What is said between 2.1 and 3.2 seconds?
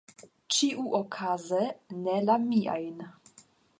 la miajn.